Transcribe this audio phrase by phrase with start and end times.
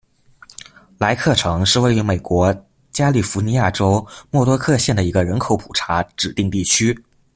[0.97, 7.03] 莱克城是位于美国加利福尼亚州莫多克县的一个人口普查指定地区。